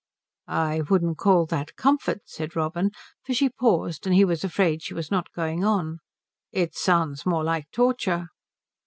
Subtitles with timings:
[0.47, 2.89] "I wouldn't call that comfort," said Robin,
[3.23, 5.99] for she paused, and he was afraid she was not going on.
[6.51, 8.25] "It sounds much more like torture."